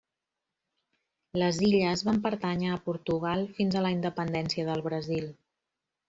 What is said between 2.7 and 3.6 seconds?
a Portugal